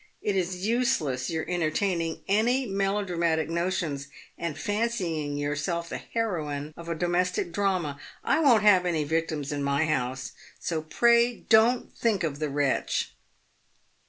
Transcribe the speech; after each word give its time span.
It 0.23 0.35
is 0.35 0.65
useless 0.65 1.29
your 1.29 1.47
entertain 1.47 2.01
ing 2.01 2.21
any 2.27 2.65
melodramatic 2.65 3.51
notions, 3.51 4.07
and 4.35 4.57
fancying 4.57 5.37
yourself 5.37 5.89
the 5.89 5.99
heroine 5.99 6.73
of 6.75 6.89
a 6.89 6.95
domestic 6.95 7.51
drama. 7.51 7.99
I 8.23 8.39
won't 8.39 8.63
have 8.63 8.87
any 8.87 9.03
victims 9.03 9.51
in 9.51 9.63
my 9.63 9.85
house, 9.85 10.31
so 10.59 10.81
pray 10.81 11.41
don't 11.47 11.95
think 11.95 12.23
of 12.23 12.39
the 12.39 12.49
wretch." 12.49 13.13